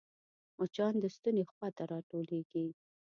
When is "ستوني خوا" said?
1.15-1.67